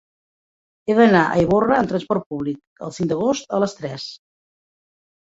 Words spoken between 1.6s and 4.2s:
amb trasport públic el cinc d'agost a les tres.